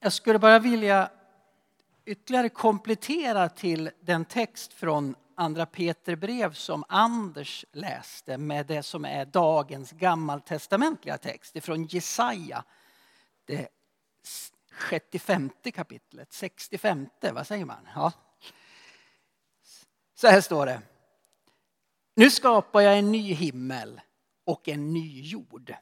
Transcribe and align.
Jag 0.00 0.12
skulle 0.12 0.38
bara 0.38 0.58
vilja 0.58 1.10
ytterligare 2.04 2.48
komplettera 2.48 3.48
till 3.48 3.90
den 4.00 4.24
text 4.24 4.72
från 4.72 5.14
Andra 5.34 5.66
Peter 5.66 6.16
brev 6.16 6.52
som 6.52 6.84
Anders 6.88 7.64
läste 7.72 8.38
med 8.38 8.66
det 8.66 8.82
som 8.82 9.04
är 9.04 9.24
dagens 9.24 9.92
gammaltestamentliga 9.92 11.18
text 11.18 11.56
ifrån 11.56 11.84
Jesaja. 11.84 12.64
Det 13.44 13.68
65 14.90 15.50
kapitlet, 15.74 16.32
65, 16.32 17.08
vad 17.32 17.46
säger 17.46 17.64
man? 17.64 17.88
Ja. 17.94 18.12
Så 20.14 20.28
här 20.28 20.40
står 20.40 20.66
det. 20.66 20.82
Nu 22.14 22.30
skapar 22.30 22.80
jag 22.80 22.98
en 22.98 23.12
ny 23.12 23.32
himmel 23.34 24.00
och 24.44 24.68
en 24.68 24.92
ny 24.92 25.20
jord. 25.22 25.74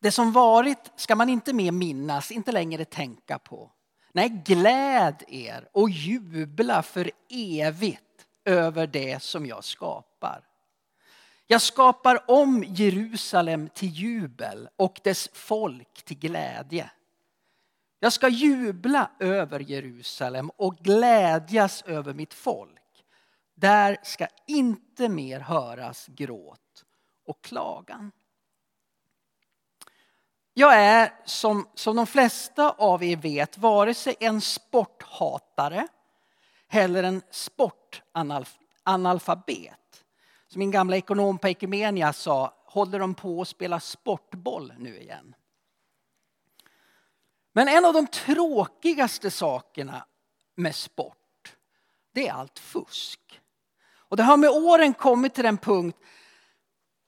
Det 0.00 0.10
som 0.10 0.32
varit 0.32 0.92
ska 0.96 1.16
man 1.16 1.28
inte 1.28 1.52
mer 1.52 1.72
minnas, 1.72 2.30
inte 2.30 2.52
längre 2.52 2.84
tänka 2.84 3.38
på. 3.38 3.72
Nej, 4.12 4.28
gläd 4.28 5.22
er 5.28 5.68
och 5.72 5.90
jubla 5.90 6.82
för 6.82 7.10
evigt 7.30 8.26
över 8.44 8.86
det 8.86 9.22
som 9.22 9.46
jag 9.46 9.64
skapar. 9.64 10.44
Jag 11.46 11.62
skapar 11.62 12.30
om 12.30 12.64
Jerusalem 12.68 13.68
till 13.74 13.88
jubel 13.88 14.68
och 14.76 15.00
dess 15.04 15.28
folk 15.32 16.04
till 16.04 16.18
glädje. 16.18 16.90
Jag 18.00 18.12
ska 18.12 18.28
jubla 18.28 19.10
över 19.18 19.60
Jerusalem 19.60 20.50
och 20.56 20.76
glädjas 20.76 21.82
över 21.82 22.14
mitt 22.14 22.34
folk. 22.34 23.04
Där 23.54 23.96
ska 24.02 24.26
inte 24.46 25.08
mer 25.08 25.40
höras 25.40 26.06
gråt 26.06 26.84
och 27.26 27.44
klagan. 27.44 28.12
Jag 30.58 30.74
är 30.74 31.12
som, 31.24 31.68
som 31.74 31.96
de 31.96 32.06
flesta 32.06 32.70
av 32.70 33.04
er 33.04 33.16
vet 33.16 33.58
vare 33.58 33.94
sig 33.94 34.16
en 34.20 34.40
sporthatare 34.40 35.88
eller 36.70 37.02
en 37.02 37.22
sportanalfabet. 37.30 40.04
Som 40.48 40.58
min 40.58 40.70
gamla 40.70 40.96
ekonom 40.96 41.38
på 41.38 41.48
Ekumenia 41.48 42.12
sa, 42.12 42.54
håller 42.64 42.98
de 42.98 43.14
på 43.14 43.40
att 43.40 43.48
spela 43.48 43.80
sportboll 43.80 44.72
nu 44.78 44.98
igen? 44.98 45.34
Men 47.52 47.68
en 47.68 47.84
av 47.84 47.92
de 47.92 48.06
tråkigaste 48.06 49.30
sakerna 49.30 50.04
med 50.54 50.74
sport, 50.74 51.56
det 52.12 52.28
är 52.28 52.32
allt 52.32 52.58
fusk. 52.58 53.40
Och 53.90 54.16
det 54.16 54.22
har 54.22 54.36
med 54.36 54.50
åren 54.50 54.94
kommit 54.94 55.34
till 55.34 55.44
den 55.44 55.58
punkt 55.58 55.98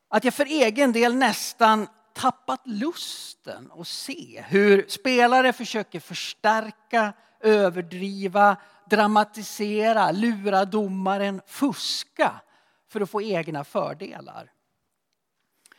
att 0.09 0.25
jag 0.25 0.35
för 0.35 0.47
egen 0.47 0.93
del 0.93 1.15
nästan 1.15 1.87
tappat 2.21 2.61
lusten 2.65 3.71
att 3.79 3.89
se 3.89 4.45
hur 4.49 4.85
spelare 4.89 5.53
försöker 5.53 6.01
förstärka, 6.01 7.13
överdriva, 7.41 8.57
dramatisera, 8.91 10.11
lura 10.13 10.65
domaren, 10.65 11.41
fuska 11.47 12.41
för 12.89 13.01
att 13.01 13.11
få 13.11 13.23
egna 13.23 13.65
fördelar. 13.65 14.53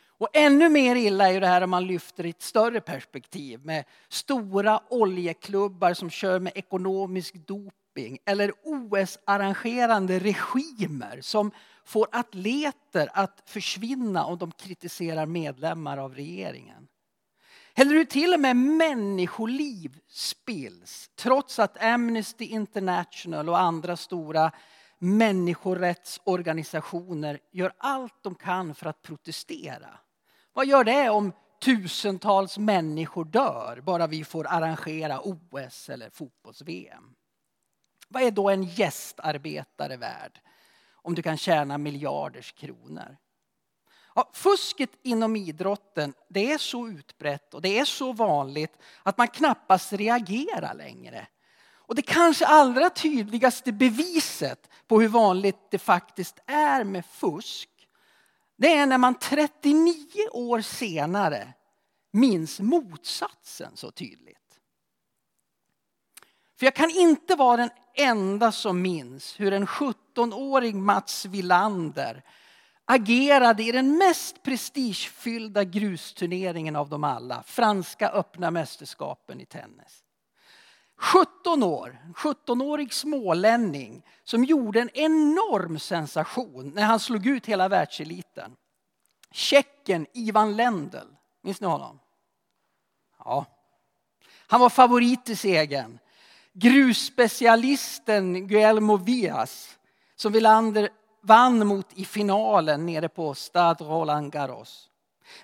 Och 0.06 0.28
ännu 0.32 0.68
mer 0.68 0.96
illa 0.96 1.32
är 1.32 1.40
det 1.40 1.46
här 1.46 1.62
om 1.62 1.70
man 1.70 1.86
lyfter 1.86 2.26
i 2.26 2.30
ett 2.30 2.42
större 2.42 2.80
perspektiv 2.80 3.64
med 3.64 3.84
stora 4.08 4.80
oljeklubbar 4.90 5.94
som 5.94 6.10
kör 6.10 6.40
med 6.40 6.52
ekonomisk 6.54 7.34
doping 7.34 8.18
eller 8.24 8.52
OS-arrangerande 8.64 10.18
regimer 10.18 11.20
som 11.20 11.52
får 11.84 12.08
atleter 12.12 13.08
att 13.12 13.42
försvinna 13.46 14.24
om 14.24 14.38
de 14.38 14.52
kritiserar 14.52 15.26
medlemmar 15.26 15.98
av 15.98 16.14
regeringen. 16.14 16.88
Eller 17.74 17.94
hur 17.94 18.04
till 18.04 18.34
och 18.34 18.40
med 18.40 18.56
människoliv 18.56 19.98
spills 20.08 21.10
trots 21.16 21.58
att 21.58 21.82
Amnesty 21.82 22.44
International 22.44 23.48
och 23.48 23.60
andra 23.60 23.96
stora 23.96 24.52
människorättsorganisationer 24.98 27.38
gör 27.52 27.72
allt 27.78 28.22
de 28.22 28.34
kan 28.34 28.74
för 28.74 28.86
att 28.86 29.02
protestera. 29.02 29.98
Vad 30.52 30.66
gör 30.66 30.84
det 30.84 31.10
om 31.10 31.32
tusentals 31.64 32.58
människor 32.58 33.24
dör 33.24 33.80
bara 33.84 34.06
vi 34.06 34.24
får 34.24 34.46
arrangera 34.46 35.20
OS 35.20 35.88
eller 35.88 36.10
fotbolls-VM? 36.10 37.14
Vad 38.08 38.22
är 38.22 38.30
då 38.30 38.50
en 38.50 38.62
gästarbetare 38.62 39.96
värd 39.96 40.40
om 41.02 41.14
du 41.14 41.22
kan 41.22 41.36
tjäna 41.36 41.78
miljarders 41.78 42.52
kronor? 42.52 43.16
Ja, 44.14 44.30
fusket 44.32 44.90
inom 45.02 45.36
idrotten 45.36 46.14
det 46.28 46.52
är 46.52 46.58
så 46.58 46.88
utbrett 46.88 47.54
och 47.54 47.62
det 47.62 47.78
är 47.78 47.84
så 47.84 48.12
vanligt 48.12 48.78
att 49.02 49.18
man 49.18 49.28
knappast 49.28 49.92
reagerar 49.92 50.74
längre. 50.74 51.26
Och 51.74 51.94
det 51.94 52.02
kanske 52.02 52.46
allra 52.46 52.90
tydligaste 52.90 53.72
beviset 53.72 54.70
på 54.86 55.00
hur 55.00 55.08
vanligt 55.08 55.70
det 55.70 55.78
faktiskt 55.78 56.38
är 56.46 56.84
med 56.84 57.06
fusk 57.06 57.68
det 58.62 58.72
är 58.72 58.86
när 58.86 58.98
man 58.98 59.14
39 59.14 60.28
år 60.32 60.60
senare 60.60 61.52
minns 62.12 62.60
motsatsen 62.60 63.76
så 63.76 63.90
tydligt. 63.90 64.60
För 66.58 66.66
jag 66.66 66.74
kan 66.74 66.90
inte 66.90 67.34
vara 67.34 67.56
den 67.56 67.70
enda 67.94 68.52
som 68.52 68.82
minns 68.82 69.40
hur 69.40 69.52
en 69.52 69.66
17-åring 70.14 70.82
Mats 70.82 71.24
Villander 71.24 72.22
agerade 72.84 73.62
i 73.62 73.72
den 73.72 73.98
mest 73.98 74.42
prestigefyllda 74.42 75.64
grusturneringen 75.64 76.76
av 76.76 76.88
dem 76.88 77.04
alla, 77.04 77.42
Franska 77.42 78.08
öppna 78.08 78.50
mästerskapen 78.50 79.40
i 79.40 79.46
tennis. 79.46 80.04
17 80.96 81.62
år, 81.62 81.98
17-årig 82.14 82.94
smålänning 82.94 84.02
som 84.24 84.44
gjorde 84.44 84.80
en 84.80 84.90
enorm 84.94 85.78
sensation 85.78 86.72
när 86.74 86.82
han 86.82 87.00
slog 87.00 87.26
ut 87.26 87.46
hela 87.46 87.68
världseliten. 87.68 88.56
Tjecken 89.30 90.06
Ivan 90.12 90.56
Lendl, 90.56 91.06
minns 91.42 91.60
ni 91.60 91.66
honom? 91.66 91.98
Ja. 93.18 93.46
Han 94.46 94.60
var 94.60 94.70
favorit 94.70 95.28
i 95.28 95.36
segern. 95.36 95.98
Grusspecialisten 96.52 98.48
Guillermo 98.48 98.96
Vias 98.96 99.78
som 100.22 100.32
Wilander 100.32 100.88
vann 101.20 101.66
mot 101.66 101.92
i 101.94 102.04
finalen 102.04 102.86
nere 102.86 103.08
på 103.08 103.34
Stade 103.34 103.84
Roland 103.84 104.32
Garros. 104.32 104.90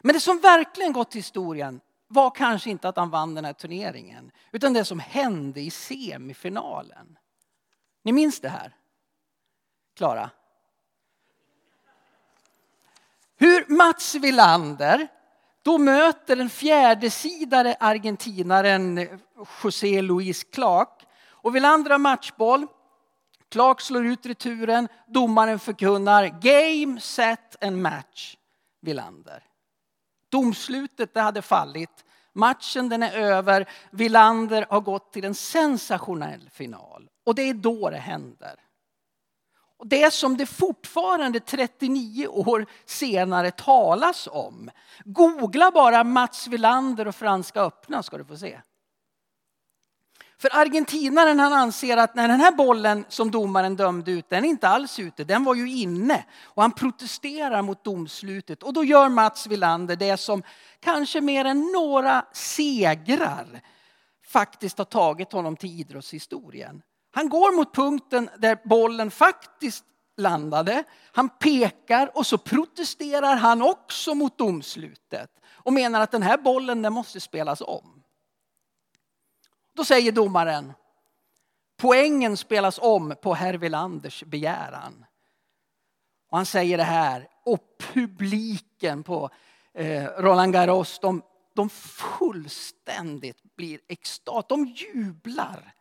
Men 0.01 0.13
det 0.13 0.21
som 0.21 0.41
verkligen 0.41 0.93
gått 0.93 1.11
till 1.11 1.19
historien 1.19 1.81
var 2.09 2.31
kanske 2.31 2.71
inte 2.71 2.89
att 2.89 2.97
han 2.97 3.11
vann 3.11 3.35
den 3.35 3.45
här 3.45 3.53
turneringen 3.53 4.31
utan 4.53 4.73
det 4.73 4.85
som 4.85 4.99
hände 5.01 5.61
i 5.61 5.71
semifinalen. 5.71 7.19
Ni 8.05 8.13
minns 8.13 8.41
det 8.41 8.49
här? 8.49 8.77
Klara? 9.97 10.31
Hur 13.37 13.77
Mats 13.77 14.15
Wilander 14.15 15.09
då 15.63 15.79
möter 15.79 16.37
den 16.37 16.51
fjärdesidare 16.51 17.77
argentinaren 17.81 18.99
eh, 18.99 19.09
José 19.63 20.03
Luis 20.03 20.45
Clark. 20.45 21.07
Och 21.31 21.57
Wilander 21.57 21.91
har 21.91 21.99
matchboll. 21.99 22.67
Clark 23.51 23.81
slår 23.81 24.07
ut 24.07 24.27
returen. 24.27 24.89
Domaren 25.07 25.59
förkunnar 25.59 26.41
game, 26.41 27.01
set 27.01 27.65
and 27.65 27.83
match. 27.83 28.37
Wilander. 28.81 29.43
Domslutet 30.29 31.15
det 31.15 31.21
hade 31.21 31.43
fallit. 31.43 32.05
Matchen 32.33 32.89
den 32.89 33.03
är 33.03 33.13
över. 33.13 33.69
Villander 33.91 34.67
har 34.71 34.81
gått 34.81 35.13
till 35.13 35.25
en 35.25 35.35
sensationell 35.35 36.51
final. 36.53 37.09
Och 37.27 37.35
det 37.35 37.43
är 37.43 37.55
då 37.55 37.91
det 37.91 37.97
händer. 37.97 38.55
Och 39.79 39.87
det 39.87 40.15
som 40.15 40.37
det 40.37 40.47
fortfarande 40.47 41.41
39 41.41 42.27
år 42.27 42.67
senare 42.85 43.51
talas 43.51 44.29
om. 44.33 44.71
Googla 45.05 45.71
bara 45.71 46.05
Mats 46.05 46.47
Villander 46.47 47.09
och 47.09 47.15
Franska 47.15 47.61
öppna 47.61 48.03
ska 48.03 48.19
du 48.19 48.25
få 48.25 48.37
se. 48.37 48.61
För 50.41 50.57
argentinaren 50.57 51.41
han 51.41 51.53
anser 51.53 51.97
att 51.97 52.15
när 52.15 52.29
den 52.29 52.41
här 52.41 52.53
bollen 52.53 53.05
som 53.09 53.31
domaren 53.31 53.77
dömde 53.77 54.11
ut, 54.11 54.29
den 54.29 54.45
är 54.45 54.49
inte 54.49 54.69
alls 54.69 54.99
ute, 54.99 55.25
den 55.25 55.45
var 55.45 55.55
ju 55.55 55.71
inne. 55.71 56.25
Och 56.43 56.63
han 56.63 56.73
protesterar 56.73 57.63
mot 57.63 57.85
domslutet 57.85 58.63
och 58.63 58.73
då 58.73 58.85
gör 58.85 59.09
Mats 59.09 59.47
Wilander 59.47 59.97
det 59.97 60.17
som 60.17 60.43
kanske 60.81 61.21
mer 61.21 61.45
än 61.45 61.73
några 61.73 62.25
segrar 62.33 63.61
faktiskt 64.27 64.79
har 64.79 64.85
tagit 64.85 65.33
honom 65.33 65.57
till 65.57 65.81
idrottshistorien. 65.81 66.83
Han 67.11 67.29
går 67.29 67.57
mot 67.57 67.75
punkten 67.75 68.31
där 68.39 68.59
bollen 68.65 69.11
faktiskt 69.11 69.85
landade. 70.17 70.85
Han 71.13 71.29
pekar 71.29 72.11
och 72.15 72.27
så 72.27 72.39
protesterar 72.39 73.37
han 73.37 73.63
också 73.63 74.15
mot 74.15 74.39
domslutet 74.39 75.31
och 75.53 75.73
menar 75.73 76.01
att 76.01 76.11
den 76.11 76.23
här 76.23 76.39
bollen 76.39 76.83
den 76.83 76.93
måste 76.93 77.21
spelas 77.21 77.61
om. 77.61 77.98
Då 79.79 79.85
säger 79.85 80.13
domaren, 80.13 80.73
poängen 81.77 82.37
spelas 82.37 82.79
om 82.83 83.15
på 83.23 83.35
herr 83.35 83.55
Wilanders 83.55 84.25
begäran. 84.25 85.05
Och 86.31 86.37
han 86.37 86.47
säger 86.47 86.77
det 86.77 86.85
här 86.85 87.29
och 87.45 87.61
publiken 87.79 89.03
på 89.03 89.31
eh, 89.75 90.05
Roland 90.05 90.53
Garros, 90.53 90.99
de, 90.99 91.23
de 91.55 91.71
fullständigt 91.71 93.57
blir 93.57 93.81
extat. 93.89 94.49
De 94.49 94.67
jublar. 94.67 95.75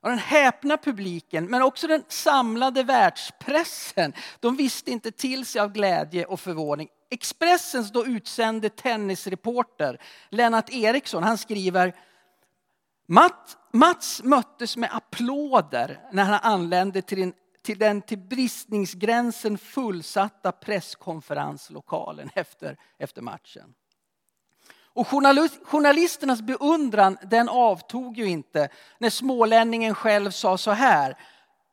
Och 0.00 0.08
den 0.08 0.18
häpna 0.18 0.76
publiken, 0.76 1.46
men 1.46 1.62
också 1.62 1.86
den 1.86 2.04
samlade 2.08 2.82
världspressen, 2.82 4.12
de 4.40 4.56
visste 4.56 4.90
inte 4.90 5.10
till 5.10 5.46
sig 5.46 5.60
av 5.60 5.72
glädje 5.72 6.24
och 6.24 6.40
förvåning. 6.40 6.88
Expressens 7.10 7.92
då 7.92 8.06
utsände 8.06 8.68
tennisreporter 8.68 10.00
Lennart 10.30 10.70
Eriksson, 10.70 11.22
han 11.22 11.38
skriver 11.38 11.94
Mats 13.72 14.22
möttes 14.22 14.76
med 14.76 14.96
applåder 14.96 16.00
när 16.12 16.24
han 16.24 16.40
anlände 16.52 17.02
till 17.02 17.18
den, 17.18 17.32
till 17.62 17.78
den 17.78 18.02
till 18.02 18.18
bristningsgränsen 18.18 19.58
fullsatta 19.58 20.52
presskonferenslokalen 20.52 22.30
efter, 22.34 22.76
efter 22.98 23.22
matchen. 23.22 23.74
Och 24.98 25.08
journalisternas 25.64 26.42
beundran 26.42 27.18
den 27.22 27.48
avtog 27.48 28.18
ju 28.18 28.24
inte 28.28 28.68
när 28.98 29.10
smålänningen 29.10 29.94
själv 29.94 30.30
sa 30.30 30.58
så 30.58 30.70
här. 30.70 31.18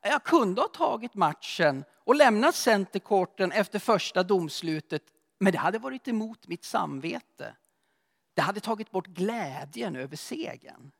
Jag 0.01 0.23
kunde 0.23 0.61
ha 0.61 0.67
tagit 0.67 1.13
matchen 1.13 1.83
och 2.03 2.15
lämnat 2.15 2.55
centerkorten 2.55 3.51
efter 3.51 3.79
första 3.79 4.23
domslutet 4.23 5.01
men 5.39 5.51
det 5.51 5.57
hade 5.57 5.79
varit 5.79 6.07
emot 6.07 6.47
mitt 6.47 6.63
samvete. 6.63 7.55
Det 8.33 8.41
hade 8.41 8.59
tagit 8.59 8.91
bort 8.91 9.07
glädjen 9.07 9.95
över 9.95 10.15
segern. 10.15 10.91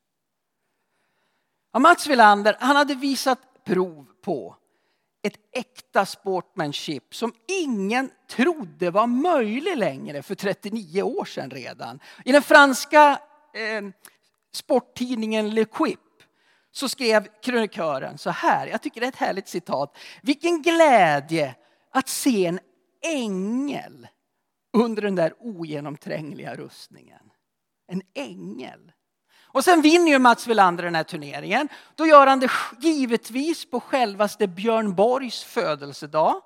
Ja, 1.74 1.80
Mats 1.80 2.08
Wilander 2.08 2.58
han 2.60 2.76
hade 2.76 2.96
visat 2.96 3.64
prov 3.64 4.06
på 4.22 4.56
ett 5.26 5.40
äkta 5.52 6.06
sportmanship 6.06 7.16
som 7.16 7.34
ingen 7.48 8.10
trodde 8.30 8.92
var 8.92 9.08
möjlig 9.08 9.78
längre 9.78 10.24
för 10.24 10.36
39 10.36 11.02
år 11.02 11.26
sedan 11.26 11.50
redan. 11.50 12.00
I 12.26 12.32
den 12.32 12.42
franska 12.42 13.20
eh, 13.54 13.82
sporttidningen 14.54 15.50
Le 15.50 15.66
Quip 15.66 16.00
så 16.72 16.90
skrev 16.90 17.28
krönikören 17.42 18.18
så 18.18 18.30
här, 18.30 18.68
jag 18.68 18.82
tycker 18.82 19.02
det 19.02 19.08
är 19.08 19.12
ett 19.12 19.16
härligt 19.16 19.48
citat. 19.48 19.98
Vilken 20.22 20.62
glädje 20.62 21.56
att 21.92 22.10
se 22.10 22.46
en 22.46 22.60
ängel 23.04 24.08
under 24.74 25.02
den 25.02 25.16
där 25.16 25.34
ogenomträngliga 25.40 26.56
rustningen. 26.56 27.32
En 27.88 28.02
ängel. 28.14 28.92
Och 29.56 29.64
sen 29.64 29.82
vinner 29.82 30.12
ju 30.12 30.20
Mats 30.20 30.48
Wilander 30.48 30.84
den 30.84 30.96
här 30.96 31.04
turneringen. 31.04 31.70
Då 31.96 32.08
gör 32.08 32.28
han 32.28 32.40
det 32.40 32.52
givetvis 32.80 33.70
på 33.72 33.80
självaste 33.80 34.48
Björn 34.48 34.96
Borgs 34.96 35.44
födelsedag. 35.44 36.42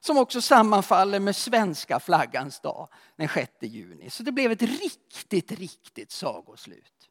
Som 0.00 0.18
också 0.18 0.40
sammanfaller 0.40 1.20
med 1.20 1.36
svenska 1.36 2.00
flaggans 2.00 2.60
dag 2.60 2.88
den 3.16 3.28
6 3.28 3.52
juni. 3.60 4.10
Så 4.10 4.22
det 4.22 4.32
blev 4.32 4.52
ett 4.52 4.62
riktigt, 4.62 5.52
riktigt 5.52 6.12
sagoslut. 6.12 7.08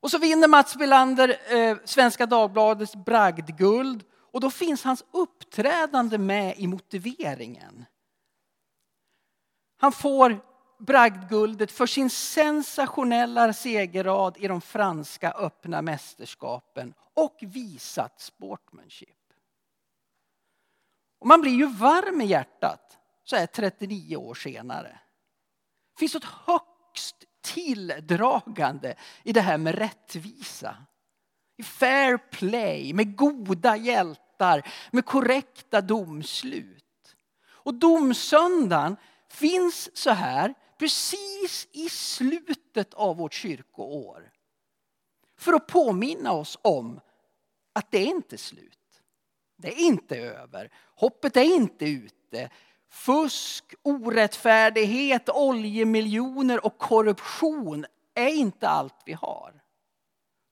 Och 0.00 0.10
så 0.10 0.18
vinner 0.18 0.48
Mats 0.48 0.76
Wilander 0.76 1.54
eh, 1.56 1.76
Svenska 1.84 2.26
Dagbladets 2.26 2.96
bragdguld. 2.96 4.04
Och 4.32 4.40
då 4.40 4.50
finns 4.50 4.84
hans 4.84 5.04
uppträdande 5.12 6.18
med 6.18 6.54
i 6.58 6.66
motiveringen. 6.66 7.84
Han 9.76 9.92
får 9.92 10.51
bragdguldet 10.86 11.72
för 11.72 11.86
sin 11.86 12.10
sensationella 12.10 13.52
segerrad 13.52 14.36
i 14.38 14.48
de 14.48 14.60
franska 14.60 15.30
öppna 15.30 15.82
mästerskapen 15.82 16.94
och 17.14 17.38
visat 17.40 18.20
sportmanship. 18.20 19.08
Och 21.18 21.26
man 21.26 21.40
blir 21.40 21.52
ju 21.52 21.66
varm 21.66 22.20
i 22.20 22.24
hjärtat 22.24 22.98
så 23.24 23.36
här 23.36 23.46
39 23.46 24.16
år 24.16 24.34
senare. 24.34 24.98
Det 25.94 25.98
finns 25.98 26.14
ett 26.14 26.24
högst 26.24 27.16
tilldragande 27.40 28.94
i 29.22 29.32
det 29.32 29.40
här 29.40 29.58
med 29.58 29.74
rättvisa. 29.74 30.76
I 31.56 31.62
fair 31.62 32.16
play, 32.16 32.92
med 32.94 33.16
goda 33.16 33.76
hjältar, 33.76 34.70
med 34.90 35.06
korrekta 35.06 35.80
domslut. 35.80 37.16
Och 37.44 37.74
domsöndagen 37.74 38.96
finns 39.28 39.96
så 39.96 40.10
här 40.10 40.54
precis 40.82 41.68
i 41.72 41.88
slutet 41.88 42.94
av 42.94 43.16
vårt 43.16 43.32
kyrkoår. 43.32 44.30
För 45.38 45.52
att 45.52 45.66
påminna 45.66 46.32
oss 46.32 46.58
om 46.62 47.00
att 47.72 47.90
det 47.90 47.98
är 47.98 48.06
inte 48.06 48.38
slut. 48.38 48.78
Det 49.56 49.68
är 49.68 49.78
inte 49.78 50.16
över. 50.16 50.70
Hoppet 50.94 51.36
är 51.36 51.42
inte 51.42 51.84
ute. 51.84 52.50
Fusk, 52.90 53.74
orättfärdighet, 53.82 55.28
oljemiljoner 55.28 56.66
och 56.66 56.78
korruption 56.78 57.86
är 58.14 58.28
inte 58.28 58.68
allt 58.68 59.02
vi 59.06 59.12
har. 59.12 59.62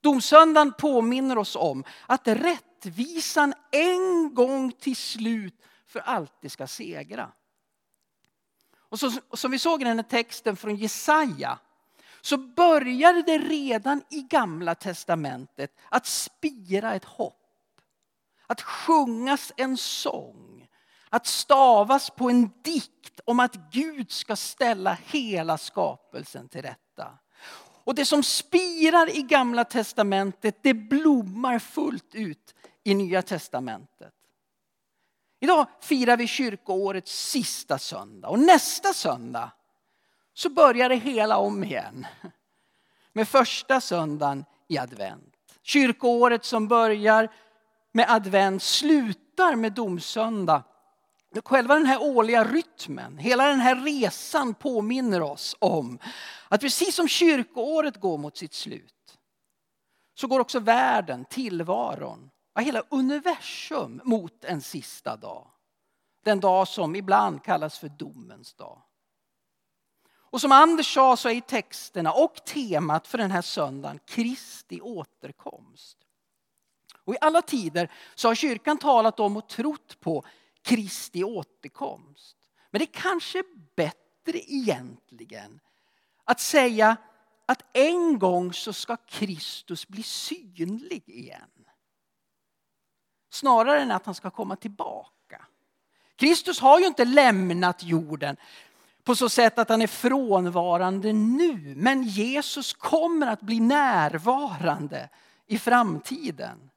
Domsöndagen 0.03 0.73
påminner 0.79 1.39
oss 1.39 1.57
om 1.57 1.85
att 2.07 2.29
rättvisan 2.29 3.55
en 3.73 4.35
gång 4.35 4.73
till 4.73 4.97
slut 4.97 5.63
för 5.87 6.01
alltid 6.01 6.53
ska 6.53 6.67
segra. 6.67 7.33
Och 8.91 9.01
så, 9.01 9.11
som 9.33 9.51
vi 9.51 9.59
såg 9.59 9.83
i 9.83 9.85
den 9.85 9.99
här 9.99 10.03
texten 10.03 10.57
från 10.57 10.77
Jesaja 10.77 11.59
så 12.21 12.37
började 12.37 13.23
det 13.23 13.39
redan 13.39 14.03
i 14.11 14.23
gamla 14.23 14.75
testamentet 14.75 15.77
att 15.89 16.07
spira 16.07 16.95
ett 16.95 17.05
hopp. 17.05 17.37
Att 18.47 18.61
sjungas 18.61 19.53
en 19.57 19.77
sång. 19.77 20.69
Att 21.09 21.27
stavas 21.27 22.11
på 22.11 22.31
en 22.31 22.51
dikt 22.65 23.21
om 23.25 23.41
att 23.41 23.73
Gud 23.73 24.11
ska 24.11 24.37
ställa 24.37 24.99
hela 25.05 25.59
skapelsen 25.59 26.49
till 26.49 26.63
rätta. 26.63 27.19
Och 27.85 27.95
det 27.95 28.05
som 28.05 28.23
spirar 28.23 29.17
i 29.17 29.23
gamla 29.23 29.65
testamentet 29.65 30.59
det 30.63 30.75
blommar 30.75 31.59
fullt 31.59 32.15
ut 32.15 32.55
i 32.85 32.95
nya 32.95 33.23
testamentet. 33.23 34.15
Idag 35.41 35.67
firar 35.81 36.17
vi 36.17 36.27
kyrkoårets 36.27 37.31
sista 37.31 37.79
söndag 37.79 38.29
och 38.29 38.39
nästa 38.39 38.93
söndag 38.93 39.51
så 40.35 40.51
börjar 40.51 40.89
det 40.89 40.97
hela 40.97 41.37
om 41.37 41.65
igen. 41.65 42.07
Med 43.13 43.29
första 43.29 43.81
söndagen 43.81 44.45
i 44.69 44.79
advent. 44.79 45.35
Kyrkoåret 45.63 46.45
som 46.45 46.69
börjar 46.69 47.29
med 47.93 48.11
advent 48.11 48.63
slutar 48.63 49.57
med 49.57 49.73
domsöndag. 49.73 50.63
Själva 51.45 51.75
den 51.75 51.87
här 51.87 52.03
årliga 52.03 52.45
rytmen, 52.45 53.19
hela 53.19 53.47
den 53.47 53.61
här 53.61 53.77
resan 53.77 54.55
påminner 54.55 55.23
oss 55.23 55.57
om 55.59 55.99
att 56.49 56.61
precis 56.61 56.95
som 56.95 57.09
kyrkoåret 57.09 57.97
går 57.97 58.19
mot 58.19 58.37
sitt 58.37 58.55
slut 58.55 59.19
så 60.15 60.27
går 60.27 60.41
också 60.41 60.61
världen, 60.61 61.25
tillvaron 61.25 62.31
ja, 62.55 62.61
hela 62.61 62.83
universum 62.89 64.01
mot 64.05 64.45
en 64.45 64.61
sista 64.61 65.17
dag. 65.17 65.51
Den 66.25 66.41
dag 66.41 66.69
som 66.69 66.97
ibland 66.97 67.45
kallas 67.45 67.79
för 67.79 67.89
domens 67.89 68.55
dag. 68.55 68.83
Och 70.11 70.41
som 70.41 70.53
Anders 70.53 70.95
sa 70.95 71.17
så 71.17 71.29
är 71.29 71.41
texterna 71.41 72.13
och 72.13 72.45
temat 72.45 73.07
för 73.07 73.19
den 73.19 73.31
här 73.31 73.43
söndagen 73.43 74.01
Kristi 74.07 74.81
återkomst. 74.81 75.99
Och 77.05 77.15
I 77.15 77.19
alla 77.21 77.43
tider 77.43 77.93
så 78.15 78.29
har 78.29 78.35
kyrkan 78.35 78.79
talat 78.79 79.21
om 79.21 79.37
och 79.37 79.49
trott 79.49 80.01
på 80.01 80.25
Kristi 80.63 81.25
återkomst. 81.25 82.37
Men 82.71 82.79
det 82.79 82.85
är 82.85 83.01
kanske 83.01 83.43
bättre 83.77 84.53
egentligen 84.53 85.61
att 86.25 86.41
säga 86.41 86.97
att 87.47 87.77
en 87.77 88.19
gång 88.19 88.53
så 88.53 88.73
ska 88.73 88.97
Kristus 88.97 89.89
bli 89.89 90.03
synlig 90.03 91.09
igen. 91.09 91.51
Snarare 93.31 93.83
än 93.83 93.91
att 93.91 94.07
han 94.07 94.15
ska 94.15 94.31
komma 94.31 94.57
tillbaka. 94.57 95.45
Kristus 96.17 96.61
har 96.61 96.81
ju 96.81 96.87
inte 96.87 97.05
lämnat 97.05 97.83
jorden 97.83 98.37
på 99.05 99.15
så 99.15 99.29
sätt 99.29 99.59
att 99.59 99.69
han 99.69 99.83
är 99.83 99.87
frånvarande 99.87 101.13
nu. 101.13 101.75
Men 101.77 102.03
Jesus 102.03 102.73
kommer 102.73 103.27
att 103.27 103.41
bli 103.41 103.61
närvarande 103.61 105.09
i 105.47 105.59
framtiden. 105.59 106.71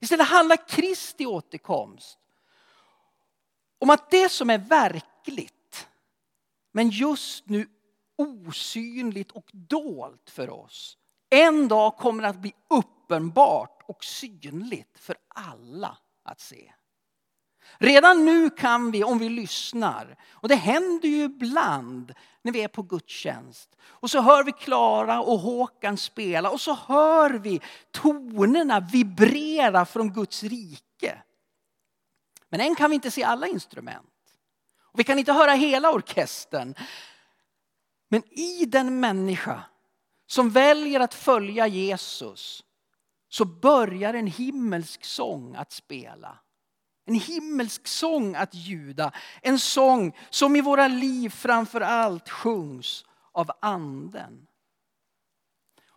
Istället 0.00 0.28
handlar 0.28 0.68
Kristi 0.68 1.26
återkomst 1.26 2.18
om 3.78 3.90
att 3.90 4.10
det 4.10 4.28
som 4.28 4.50
är 4.50 4.58
verkligt 4.58 5.88
men 6.72 6.90
just 6.90 7.48
nu 7.48 7.68
osynligt 8.16 9.30
och 9.30 9.50
dolt 9.52 10.30
för 10.30 10.50
oss 10.50 10.98
en 11.30 11.68
dag 11.68 11.96
kommer 11.96 12.22
att 12.22 12.36
bli 12.36 12.54
uppenbart 12.68 13.81
och 13.92 14.04
synligt 14.04 14.98
för 14.98 15.16
alla 15.28 15.98
att 16.24 16.40
se. 16.40 16.72
Redan 17.78 18.24
nu 18.24 18.50
kan 18.50 18.90
vi, 18.90 19.04
om 19.04 19.18
vi 19.18 19.28
lyssnar, 19.28 20.16
och 20.30 20.48
det 20.48 20.54
händer 20.54 21.08
ju 21.08 21.22
ibland 21.22 22.14
när 22.42 22.52
vi 22.52 22.62
är 22.62 22.68
på 22.68 22.82
gudstjänst. 22.82 23.76
Och 23.82 24.10
så 24.10 24.20
hör 24.20 24.44
vi 24.44 24.52
Klara 24.52 25.22
och 25.22 25.38
Håkan 25.38 25.96
spela 25.96 26.50
och 26.50 26.60
så 26.60 26.74
hör 26.74 27.30
vi 27.30 27.60
tonerna 27.90 28.80
vibrera 28.80 29.86
från 29.86 30.12
Guds 30.12 30.42
rike. 30.42 31.22
Men 32.48 32.60
än 32.60 32.74
kan 32.74 32.90
vi 32.90 32.94
inte 32.94 33.10
se 33.10 33.24
alla 33.24 33.46
instrument. 33.46 34.08
Och 34.92 34.98
vi 34.98 35.04
kan 35.04 35.18
inte 35.18 35.32
höra 35.32 35.52
hela 35.52 35.92
orkestern. 35.92 36.74
Men 38.08 38.22
i 38.38 38.64
den 38.64 39.00
människa 39.00 39.62
som 40.26 40.50
väljer 40.50 41.00
att 41.00 41.14
följa 41.14 41.66
Jesus 41.66 42.64
så 43.32 43.44
börjar 43.44 44.14
en 44.14 44.26
himmelsk 44.26 45.04
sång 45.04 45.54
att 45.54 45.72
spela. 45.72 46.38
En 47.06 47.14
himmelsk 47.14 47.86
sång 47.86 48.34
att 48.34 48.54
ljuda. 48.54 49.12
En 49.42 49.58
sång 49.58 50.16
som 50.30 50.56
i 50.56 50.60
våra 50.60 50.88
liv 50.88 51.28
framför 51.28 51.80
allt 51.80 52.28
sjungs 52.28 53.04
av 53.32 53.50
anden. 53.60 54.46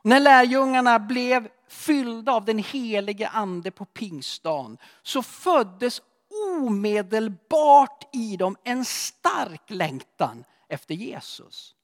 När 0.04 0.20
lärjungarna 0.20 1.00
blev 1.00 1.50
fyllda 1.68 2.32
av 2.32 2.46
den 2.46 2.60
helige 2.60 3.28
ande 3.28 3.72
på 3.72 3.86
pingstdagen 3.86 4.78
så 5.04 5.24
föddes 5.24 6.02
omedelbart 6.58 8.16
i 8.16 8.38
dem 8.38 8.58
en 8.64 8.86
stark 8.86 9.70
längtan 9.70 10.44
efter 10.70 10.96
Jesus. 10.96 11.76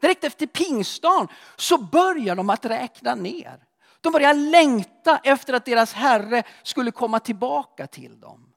Direkt 0.00 0.24
efter 0.24 0.46
pingstdagen 0.46 1.28
så 1.56 1.78
börjar 1.78 2.36
de 2.36 2.50
att 2.50 2.64
räkna 2.64 3.14
ner. 3.14 3.66
De 4.00 4.12
börjar 4.12 4.34
längta 4.34 5.20
efter 5.24 5.52
att 5.52 5.64
deras 5.64 5.92
Herre 5.92 6.42
skulle 6.62 6.90
komma 6.90 7.20
tillbaka 7.20 7.86
till 7.86 8.20
dem. 8.20 8.52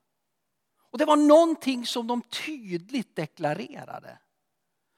Och 0.92 0.98
det 0.98 1.06
var 1.06 1.16
någonting 1.16 1.86
som 1.86 2.08
de 2.08 2.22
tydligt 2.22 3.16
deklarerade. 3.16 4.18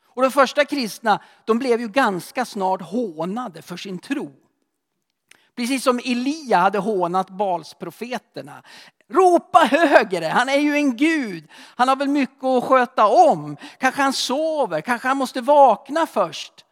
Och 0.05 0.21
de 0.21 0.31
första 0.31 0.65
kristna 0.65 1.19
de 1.45 1.59
blev 1.59 1.81
ju 1.81 1.87
ganska 1.87 2.45
snart 2.45 2.81
hånade 2.81 3.61
för 3.61 3.77
sin 3.77 3.99
tro. 3.99 4.31
Precis 5.55 5.83
som 5.83 5.99
Elia 6.05 6.57
hade 6.57 6.79
hånat 6.79 7.29
Balsprofeterna. 7.29 8.63
Ropa 9.09 9.59
högre, 9.59 10.25
han 10.25 10.49
är 10.49 10.59
ju 10.59 10.75
en 10.75 10.97
gud. 10.97 11.47
Han 11.53 11.87
har 11.87 11.95
väl 11.95 12.07
mycket 12.07 12.43
att 12.43 12.63
sköta 12.63 13.07
om. 13.07 13.57
Kanske 13.79 14.01
han 14.01 14.13
sover, 14.13 14.81
kanske 14.81 15.07
han 15.07 15.17
måste 15.17 15.41
vakna 15.41 16.07
först. 16.07 16.65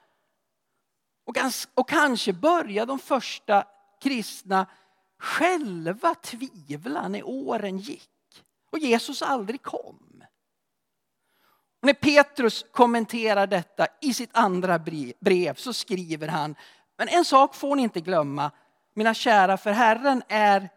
Och, 1.30 1.36
och 1.74 1.90
kanske 1.90 2.34
börjar 2.34 2.86
de 2.86 3.00
första 3.00 3.64
kristna 4.02 4.66
själva 5.20 6.16
tvivla 6.16 7.08
när 7.08 7.24
åren 7.28 7.78
gick 7.78 8.10
och 8.72 8.80
Jesus 8.80 9.22
aldrig 9.22 9.62
kom. 9.62 10.24
Och 11.82 11.86
när 11.86 11.94
Petrus 11.94 12.66
kommenterar 12.72 13.48
detta 13.48 13.88
i 14.02 14.14
sitt 14.14 14.30
andra 14.34 14.80
brev 15.20 15.56
så 15.56 15.74
skriver 15.74 16.28
han, 16.28 16.56
men 16.98 17.08
en 17.08 17.26
sak 17.26 17.56
får 17.56 17.76
ni 17.76 17.84
inte 17.84 18.02
glömma, 18.02 18.52
mina 18.94 19.14
kära, 19.14 19.58
för 19.58 19.72
Herren 19.72 20.24
är 20.28 20.70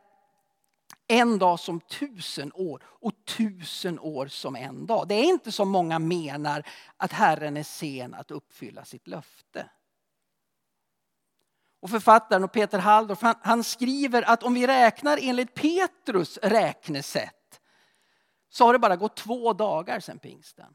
en 1.09 1.39
dag 1.39 1.61
som 1.61 1.81
tusen 1.81 2.53
år 2.55 2.83
och 2.85 3.13
tusen 3.25 3.99
år 3.99 4.27
som 4.27 4.57
en 4.57 4.87
dag. 4.87 5.09
Det 5.09 5.15
är 5.15 5.25
inte 5.25 5.53
som 5.53 5.69
många 5.69 5.99
menar 5.99 6.67
att 6.97 7.13
Herren 7.13 7.57
är 7.57 7.63
sen 7.63 8.15
att 8.15 8.31
uppfylla 8.31 8.85
sitt 8.85 9.07
löfte. 9.07 9.69
Och 11.83 11.91
författaren 11.91 12.45
och 12.45 12.53
Peter 12.53 12.79
Halldorf 12.79 13.23
han, 13.23 13.35
han 13.43 13.65
skriver 13.65 14.23
att 14.23 14.43
om 14.43 14.55
vi 14.55 14.67
räknar 14.67 15.19
enligt 15.23 15.55
Petrus 15.55 16.39
räknesätt 16.43 17.61
så 18.49 18.65
har 18.65 18.73
det 18.73 18.79
bara 18.79 18.97
gått 18.97 19.17
två 19.17 19.53
dagar 19.53 20.01
sedan 20.01 20.19
pingsten. 20.19 20.75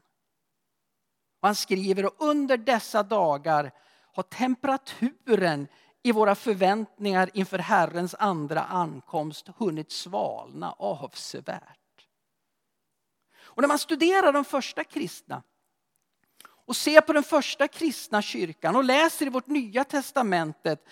Och 1.40 1.48
han 1.48 1.54
skriver 1.54 2.06
och 2.06 2.14
under 2.18 2.56
dessa 2.56 3.02
dagar 3.02 3.70
har 4.12 4.22
temperaturen 4.22 5.68
i 6.02 6.12
våra 6.12 6.34
förväntningar 6.34 7.30
inför 7.34 7.58
Herrens 7.58 8.14
andra 8.18 8.64
ankomst 8.64 9.48
hunnit 9.56 9.92
svalna 9.92 10.72
avsevärt. 10.72 12.06
Och 13.40 13.62
när 13.62 13.68
man 13.68 13.78
studerar 13.78 14.32
de 14.32 14.44
första 14.44 14.84
kristna 14.84 15.42
och 16.68 16.76
ser 16.76 17.00
på 17.00 17.12
den 17.12 17.22
första 17.22 17.68
kristna 17.68 18.22
kyrkan 18.22 18.76
och 18.76 18.84
läser 18.84 19.26
i 19.26 19.28
vårt 19.28 19.46
nya 19.46 19.84
testamentet 19.84 20.84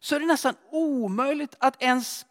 så 0.00 0.14
är 0.14 0.20
det 0.20 0.26
nästan 0.26 0.54
omöjligt 0.70 1.54
att 1.58 1.82
ens 1.82 2.26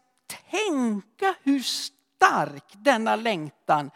tänka 0.50 1.34
hur 1.42 1.60
stark 1.60 2.64
denna 2.72 3.16
längtan 3.16 3.90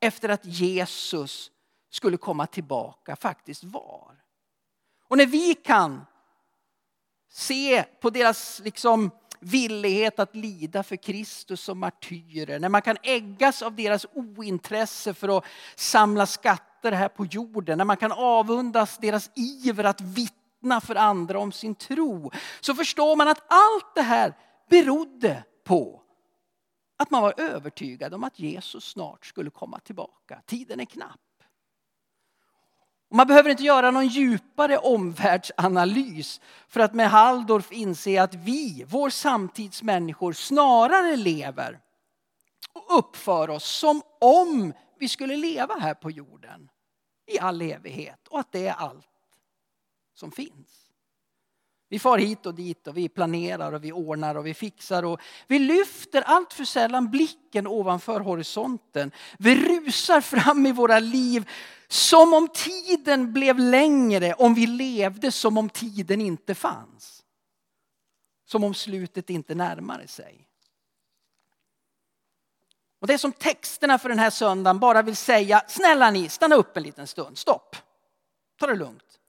efter 0.00 0.28
att 0.28 0.44
Jesus 0.44 1.50
skulle 1.90 2.16
komma 2.16 2.46
tillbaka 2.46 3.16
faktiskt 3.16 3.64
var. 3.64 4.14
Och 5.08 5.16
när 5.16 5.26
vi 5.26 5.54
kan 5.54 6.06
se 7.28 7.82
på 7.82 8.10
deras 8.10 8.60
liksom 8.64 9.10
villighet 9.40 10.18
att 10.18 10.36
lida 10.36 10.82
för 10.82 10.96
Kristus 10.96 11.60
som 11.60 11.78
martyrer. 11.78 12.58
När 12.58 12.68
man 12.68 12.82
kan 12.82 12.96
äggas 13.02 13.62
av 13.62 13.76
deras 13.76 14.06
ointresse 14.12 15.14
för 15.14 15.38
att 15.38 15.44
samla 15.74 16.26
skatter 16.26 16.75
här 16.84 17.08
på 17.08 17.26
jorden. 17.26 17.78
När 17.78 17.84
man 17.84 17.96
kan 17.96 18.12
avundas 18.12 18.98
deras 18.98 19.30
iver 19.34 19.84
att 19.84 20.00
vittna 20.00 20.80
för 20.80 20.94
andra 20.94 21.38
om 21.38 21.52
sin 21.52 21.74
tro. 21.74 22.30
Så 22.60 22.74
förstår 22.74 23.16
man 23.16 23.28
att 23.28 23.42
allt 23.48 23.94
det 23.94 24.02
här 24.02 24.34
berodde 24.68 25.44
på 25.64 26.02
att 26.96 27.10
man 27.10 27.22
var 27.22 27.34
övertygad 27.40 28.14
om 28.14 28.24
att 28.24 28.38
Jesus 28.38 28.84
snart 28.84 29.26
skulle 29.26 29.50
komma 29.50 29.78
tillbaka. 29.78 30.42
Tiden 30.46 30.80
är 30.80 30.84
knapp. 30.84 31.20
Man 33.10 33.26
behöver 33.26 33.50
inte 33.50 33.62
göra 33.62 33.90
någon 33.90 34.06
djupare 34.06 34.78
omvärldsanalys 34.78 36.40
för 36.68 36.80
att 36.80 36.94
med 36.94 37.10
Halldorf 37.10 37.72
inse 37.72 38.22
att 38.22 38.34
vi, 38.34 38.84
vår 38.88 39.10
samtidsmänniskor, 39.10 40.32
snarare 40.32 41.16
lever 41.16 41.80
och 42.72 42.98
uppför 42.98 43.50
oss 43.50 43.64
som 43.64 44.02
om 44.20 44.72
vi 44.98 45.08
skulle 45.08 45.36
leva 45.36 45.74
här 45.74 45.94
på 45.94 46.10
jorden 46.10 46.70
i 47.26 47.38
all 47.38 47.62
evighet 47.62 48.28
och 48.28 48.40
att 48.40 48.52
det 48.52 48.66
är 48.66 48.74
allt 48.74 49.08
som 50.14 50.32
finns. 50.32 50.86
Vi 51.88 51.98
far 51.98 52.18
hit 52.18 52.46
och 52.46 52.54
dit 52.54 52.86
och 52.86 52.96
vi 52.96 53.08
planerar 53.08 53.72
och 53.72 53.84
vi 53.84 53.92
ordnar 53.92 54.34
och 54.34 54.46
vi 54.46 54.54
fixar 54.54 55.02
och 55.02 55.20
vi 55.46 55.58
lyfter 55.58 56.22
allt 56.22 56.52
för 56.52 56.64
sällan 56.64 57.10
blicken 57.10 57.66
ovanför 57.66 58.20
horisonten. 58.20 59.10
Vi 59.38 59.54
rusar 59.68 60.20
fram 60.20 60.66
i 60.66 60.72
våra 60.72 60.98
liv 60.98 61.50
som 61.88 62.34
om 62.34 62.48
tiden 62.48 63.32
blev 63.32 63.58
längre 63.58 64.34
om 64.34 64.54
vi 64.54 64.66
levde 64.66 65.32
som 65.32 65.58
om 65.58 65.68
tiden 65.68 66.20
inte 66.20 66.54
fanns. 66.54 67.24
Som 68.44 68.64
om 68.64 68.74
slutet 68.74 69.30
inte 69.30 69.54
närmade 69.54 70.08
sig. 70.08 70.45
Och 73.00 73.06
det 73.06 73.18
som 73.18 73.32
texterna 73.32 73.98
för 73.98 74.08
den 74.08 74.18
här 74.18 74.30
söndagen 74.30 74.78
bara 74.78 75.02
vill 75.02 75.16
säga, 75.16 75.62
snälla 75.68 76.10
ni, 76.10 76.28
stanna 76.28 76.56
upp 76.56 76.76
en 76.76 76.82
liten 76.82 77.06
stund, 77.06 77.38
stopp. 77.38 77.76
Ta 78.58 78.66
det 78.66 78.74
lugnt. 78.74 79.20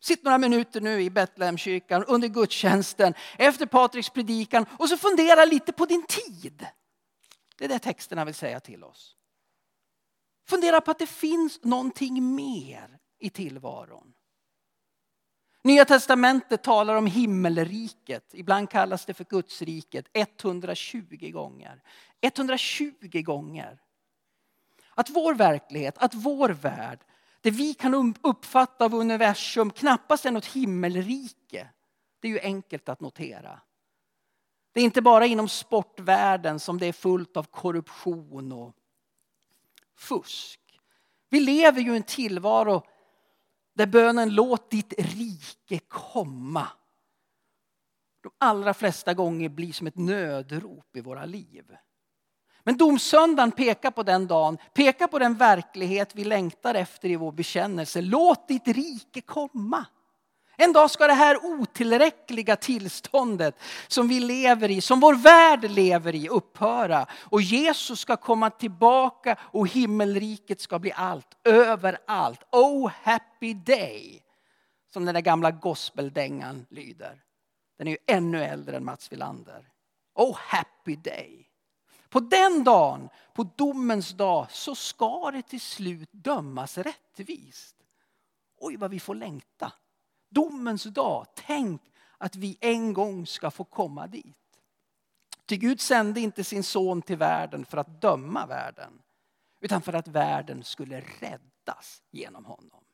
Sitt 0.00 0.24
några 0.24 0.38
minuter 0.38 0.80
nu 0.80 1.02
i 1.02 1.10
Betlehemkyrkan 1.10 2.04
under 2.04 2.28
gudstjänsten 2.28 3.14
efter 3.38 3.66
Patriks 3.66 4.10
predikan 4.10 4.66
och 4.78 4.88
så 4.88 4.96
fundera 4.96 5.44
lite 5.44 5.72
på 5.72 5.86
din 5.86 6.06
tid. 6.06 6.66
Det 7.58 7.64
är 7.64 7.68
det 7.68 7.78
texterna 7.78 8.24
vill 8.24 8.34
säga 8.34 8.60
till 8.60 8.84
oss. 8.84 9.16
Fundera 10.48 10.80
på 10.80 10.90
att 10.90 10.98
det 10.98 11.06
finns 11.06 11.64
någonting 11.64 12.34
mer 12.34 12.98
i 13.18 13.30
tillvaron. 13.30 14.14
Nya 15.62 15.84
testamentet 15.84 16.62
talar 16.62 16.94
om 16.94 17.06
himmelriket, 17.06 18.34
ibland 18.34 18.70
kallas 18.70 19.04
det 19.04 19.14
för 19.14 19.24
Gudsriket, 19.24 20.06
120 20.12 21.30
gånger. 21.32 21.82
120 22.20 23.22
gånger. 23.22 23.78
Att 24.94 25.10
vår 25.10 25.34
verklighet, 25.34 25.98
att 25.98 26.14
vår 26.14 26.48
värld 26.48 26.98
det 27.40 27.50
vi 27.50 27.74
kan 27.74 27.94
um- 27.94 28.18
uppfatta 28.22 28.84
av 28.84 28.94
universum 28.94 29.70
knappast 29.70 30.26
är 30.26 30.30
något 30.30 30.46
himmelrike. 30.46 31.68
Det 32.20 32.28
är 32.28 32.32
ju 32.32 32.40
enkelt 32.40 32.88
att 32.88 33.00
notera. 33.00 33.60
Det 34.72 34.80
är 34.80 34.84
inte 34.84 35.02
bara 35.02 35.26
inom 35.26 35.48
sportvärlden 35.48 36.60
som 36.60 36.78
det 36.78 36.86
är 36.86 36.92
fullt 36.92 37.36
av 37.36 37.44
korruption 37.44 38.52
och 38.52 38.74
fusk. 39.96 40.60
Vi 41.28 41.40
lever 41.40 41.80
ju 41.80 41.92
i 41.92 41.96
en 41.96 42.02
tillvaro 42.02 42.82
där 43.78 43.86
bönen 43.86 44.34
låt 44.34 44.70
ditt 44.70 44.94
rike 44.98 45.78
komma. 45.88 46.68
De 48.22 48.32
allra 48.38 48.74
flesta 48.74 49.14
gånger 49.14 49.48
blir 49.48 49.72
som 49.72 49.86
ett 49.86 49.96
nödrop 49.96 50.96
i 50.96 51.00
våra 51.00 51.24
liv. 51.24 51.76
Men 52.64 52.76
domsöndagen 52.76 53.52
pekar 53.52 53.90
på 53.90 54.02
den 54.02 54.26
dagen, 54.26 54.58
pekar 54.74 55.06
på 55.06 55.18
den 55.18 55.34
verklighet 55.34 56.14
vi 56.14 56.24
längtar 56.24 56.74
efter 56.74 57.08
i 57.08 57.16
vår 57.16 57.32
bekännelse. 57.32 58.00
Låt 58.00 58.48
ditt 58.48 58.68
rike 58.68 59.20
komma. 59.20 59.86
En 60.60 60.72
dag 60.72 60.90
ska 60.90 61.06
det 61.06 61.12
här 61.12 61.44
otillräckliga 61.44 62.56
tillståndet 62.56 63.58
som 63.88 64.08
vi 64.08 64.20
lever 64.20 64.70
i, 64.70 64.80
som 64.80 65.00
vår 65.00 65.14
värld 65.14 65.70
lever 65.70 66.14
i, 66.14 66.28
upphöra. 66.28 67.06
Och 67.12 67.42
Jesus 67.42 68.00
ska 68.00 68.16
komma 68.16 68.50
tillbaka 68.50 69.36
och 69.40 69.68
himmelriket 69.68 70.60
ska 70.60 70.78
bli 70.78 70.92
allt, 70.92 71.26
överallt. 71.44 72.40
Oh 72.52 72.90
happy 73.02 73.54
day! 73.54 74.22
Som 74.92 75.04
den 75.04 75.14
där 75.14 75.22
gamla 75.22 75.50
gospeldängan 75.50 76.66
lyder. 76.70 77.22
Den 77.78 77.86
är 77.86 77.90
ju 77.90 77.98
ännu 78.06 78.44
äldre 78.44 78.76
än 78.76 78.84
Mats 78.84 79.12
Wilander. 79.12 79.68
Oh 80.14 80.36
happy 80.38 80.96
day! 80.96 81.48
På 82.08 82.20
den 82.20 82.64
dagen, 82.64 83.08
på 83.34 83.50
domens 83.56 84.10
dag, 84.10 84.46
så 84.50 84.74
ska 84.74 85.30
det 85.30 85.42
till 85.42 85.60
slut 85.60 86.08
dömas 86.12 86.78
rättvist. 86.78 87.76
oj 88.60 88.76
vad 88.76 88.90
vi 88.90 89.00
får 89.00 89.14
längta. 89.14 89.72
Domens 90.28 90.84
dag, 90.84 91.26
tänk 91.34 91.82
att 92.18 92.36
vi 92.36 92.58
en 92.60 92.92
gång 92.92 93.26
ska 93.26 93.50
få 93.50 93.64
komma 93.64 94.06
dit. 94.06 94.36
Ty 95.46 95.56
Gud 95.56 95.80
sände 95.80 96.20
inte 96.20 96.44
sin 96.44 96.62
son 96.62 97.02
till 97.02 97.16
världen 97.16 97.64
för 97.64 97.78
att 97.78 98.00
döma 98.00 98.46
världen, 98.46 99.02
utan 99.60 99.82
för 99.82 99.92
att 99.92 100.08
världen 100.08 100.64
skulle 100.64 101.00
räddas 101.20 102.02
genom 102.10 102.44
honom. 102.44 102.84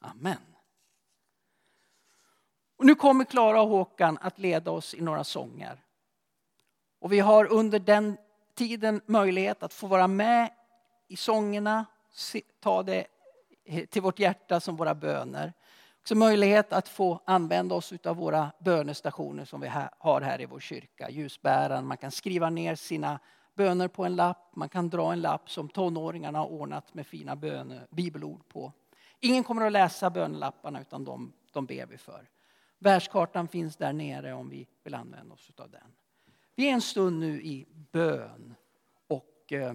Amen. 0.00 0.56
Och 2.76 2.86
nu 2.86 2.94
kommer 2.94 3.24
Klara 3.24 3.62
och 3.62 3.68
Håkan 3.68 4.18
att 4.20 4.38
leda 4.38 4.70
oss 4.70 4.94
i 4.94 5.00
några 5.00 5.24
sånger. 5.24 5.84
Och 6.98 7.12
vi 7.12 7.20
har 7.20 7.52
under 7.52 7.78
den 7.78 8.16
tiden 8.54 9.00
möjlighet 9.06 9.62
att 9.62 9.72
få 9.72 9.86
vara 9.86 10.08
med 10.08 10.52
i 11.08 11.16
sångerna, 11.16 11.86
ta 12.60 12.82
det 12.82 13.06
till 13.90 14.02
vårt 14.02 14.18
hjärta 14.18 14.60
som 14.60 14.76
våra 14.76 14.94
böner. 14.94 15.52
Också 16.02 16.14
möjlighet 16.14 16.72
att 16.72 16.88
få 16.88 17.20
använda 17.24 17.74
oss 17.74 17.92
av 18.04 18.16
våra 18.16 18.52
bönestationer 18.58 19.44
som 19.44 19.60
vi 19.60 19.68
har 19.98 20.20
här 20.20 20.40
i 20.40 20.46
vår 20.46 20.60
kyrka. 20.60 21.10
Ljusbäraren, 21.10 21.86
man 21.86 21.96
kan 21.96 22.10
skriva 22.10 22.50
ner 22.50 22.74
sina 22.74 23.18
böner 23.54 23.88
på 23.88 24.04
en 24.04 24.16
lapp. 24.16 24.56
Man 24.56 24.68
kan 24.68 24.90
dra 24.90 25.12
en 25.12 25.20
lapp 25.20 25.50
som 25.50 25.68
tonåringarna 25.68 26.38
har 26.38 26.46
ordnat 26.46 26.94
med 26.94 27.06
fina 27.06 27.36
böner, 27.36 27.86
bibelord 27.90 28.48
på. 28.48 28.72
Ingen 29.20 29.44
kommer 29.44 29.66
att 29.66 29.72
läsa 29.72 30.10
bönelapparna 30.10 30.80
utan 30.80 31.04
de, 31.04 31.32
de 31.52 31.66
ber 31.66 31.86
vi 31.86 31.98
för. 31.98 32.28
Världskartan 32.78 33.48
finns 33.48 33.76
där 33.76 33.92
nere 33.92 34.32
om 34.32 34.48
vi 34.48 34.68
vill 34.84 34.94
använda 34.94 35.34
oss 35.34 35.50
av 35.56 35.70
den. 35.70 35.94
Vi 36.54 36.68
är 36.68 36.72
en 36.72 36.80
stund 36.80 37.18
nu 37.18 37.42
i 37.42 37.66
bön 37.92 38.54
och 39.06 39.52
eh, 39.52 39.74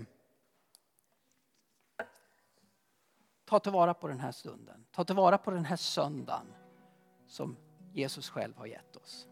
ta 3.48 3.60
tillvara 3.60 3.94
på 3.94 4.08
den 4.08 4.20
här 4.20 4.32
stunden. 4.32 4.86
Ta 4.92 5.04
tillvara 5.04 5.38
på 5.38 5.52
den 5.52 5.66
här 5.66 5.76
söndagen 5.76 6.54
som 7.28 7.58
Jesus 7.94 8.30
själv 8.30 8.58
har 8.58 8.66
gett 8.66 8.96
oss. 8.96 9.28